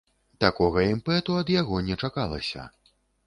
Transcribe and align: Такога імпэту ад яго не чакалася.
Такога 0.43 0.85
імпэту 0.93 1.37
ад 1.43 1.53
яго 1.55 1.83
не 1.89 1.99
чакалася. 2.07 2.67